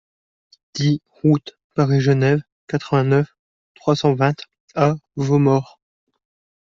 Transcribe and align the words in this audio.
dix 0.73 0.99
route 1.21 1.59
Paris-Genève, 1.75 2.41
quatre-vingt-neuf, 2.65 3.27
trois 3.75 3.95
cent 3.95 4.15
vingt 4.15 4.47
à 4.73 4.95
Vaumort 5.15 5.79